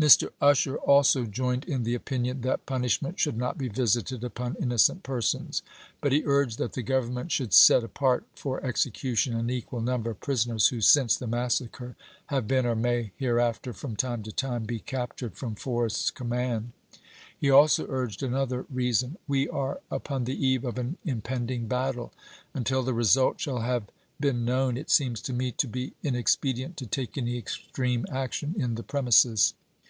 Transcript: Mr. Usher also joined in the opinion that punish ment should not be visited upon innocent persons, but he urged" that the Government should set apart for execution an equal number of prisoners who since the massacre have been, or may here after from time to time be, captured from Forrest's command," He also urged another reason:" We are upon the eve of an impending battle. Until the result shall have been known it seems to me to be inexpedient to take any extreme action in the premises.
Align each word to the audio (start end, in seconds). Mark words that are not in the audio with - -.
Mr. 0.00 0.28
Usher 0.40 0.76
also 0.76 1.24
joined 1.24 1.64
in 1.64 1.82
the 1.82 1.96
opinion 1.96 2.42
that 2.42 2.64
punish 2.66 3.02
ment 3.02 3.18
should 3.18 3.36
not 3.36 3.58
be 3.58 3.66
visited 3.66 4.22
upon 4.22 4.54
innocent 4.60 5.02
persons, 5.02 5.60
but 6.00 6.12
he 6.12 6.22
urged" 6.24 6.56
that 6.58 6.74
the 6.74 6.82
Government 6.84 7.32
should 7.32 7.52
set 7.52 7.82
apart 7.82 8.24
for 8.32 8.64
execution 8.64 9.34
an 9.34 9.50
equal 9.50 9.80
number 9.80 10.10
of 10.12 10.20
prisoners 10.20 10.68
who 10.68 10.80
since 10.80 11.16
the 11.16 11.26
massacre 11.26 11.96
have 12.26 12.46
been, 12.46 12.64
or 12.64 12.76
may 12.76 13.10
here 13.16 13.40
after 13.40 13.72
from 13.72 13.96
time 13.96 14.22
to 14.22 14.30
time 14.30 14.62
be, 14.62 14.78
captured 14.78 15.34
from 15.36 15.56
Forrest's 15.56 16.12
command," 16.12 16.70
He 17.36 17.50
also 17.50 17.84
urged 17.88 18.22
another 18.22 18.66
reason:" 18.70 19.18
We 19.36 19.48
are 19.48 19.80
upon 19.90 20.26
the 20.26 20.46
eve 20.46 20.64
of 20.64 20.78
an 20.78 20.96
impending 21.04 21.66
battle. 21.66 22.12
Until 22.54 22.84
the 22.84 22.94
result 22.94 23.40
shall 23.40 23.62
have 23.62 23.90
been 24.20 24.44
known 24.44 24.76
it 24.76 24.90
seems 24.90 25.20
to 25.22 25.32
me 25.32 25.50
to 25.58 25.66
be 25.66 25.94
inexpedient 26.04 26.76
to 26.76 26.86
take 26.86 27.18
any 27.18 27.36
extreme 27.36 28.06
action 28.12 28.54
in 28.56 28.76
the 28.76 28.84
premises. 28.84 29.54